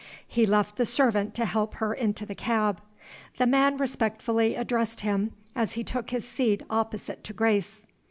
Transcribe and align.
He 0.27 0.47
left 0.47 0.77
the 0.77 0.83
servant 0.85 1.35
to 1.35 1.45
help 1.45 1.75
her 1.75 1.93
into 1.93 2.25
the 2.25 2.33
cab. 2.33 2.81
The 3.37 3.45
man 3.45 3.77
respectfully 3.77 4.55
addressed 4.55 5.01
him 5.01 5.33
as 5.55 5.73
he 5.73 5.83
took 5.83 6.09
his 6.09 6.27
seat 6.27 6.63
opposite 6.71 7.23
to 7.25 7.33
Grace. 7.33 7.85